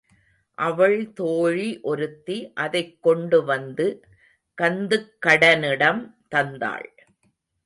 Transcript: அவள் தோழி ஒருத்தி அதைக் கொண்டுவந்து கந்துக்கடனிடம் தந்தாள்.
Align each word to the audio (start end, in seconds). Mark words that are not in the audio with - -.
அவள் 0.57 1.13
தோழி 1.13 1.79
ஒருத்தி 1.81 2.53
அதைக் 2.53 2.97
கொண்டுவந்து 3.01 4.05
கந்துக்கடனிடம் 4.61 6.01
தந்தாள். 6.35 6.89